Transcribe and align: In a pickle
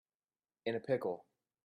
In 0.65 0.73
a 0.73 0.79
pickle 0.79 1.27